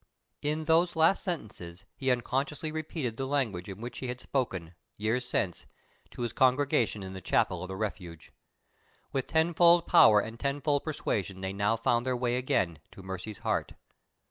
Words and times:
'"In 0.51 0.65
those 0.65 0.95
last 0.95 1.23
sentences 1.23 1.85
he 1.95 2.09
unconsciously 2.09 2.71
repeated 2.71 3.17
the 3.17 3.27
language 3.27 3.69
in 3.69 3.81
which 3.81 3.99
he 3.99 4.07
had 4.07 4.19
spoken, 4.19 4.73
years 4.97 5.27
since, 5.27 5.67
to 6.09 6.23
his 6.23 6.33
congregation 6.33 7.03
in 7.03 7.13
the 7.13 7.21
chapel 7.21 7.61
of 7.61 7.67
the 7.67 7.75
Refuge. 7.75 8.31
With 9.11 9.27
tenfold 9.27 9.85
power 9.85 10.19
and 10.19 10.39
tenfold 10.39 10.83
persuasion 10.85 11.39
they 11.41 11.53
now 11.53 11.75
found 11.77 12.03
their 12.03 12.17
way 12.17 12.35
again 12.37 12.79
to 12.93 13.03
Mercy's 13.03 13.37
heart. 13.45 13.73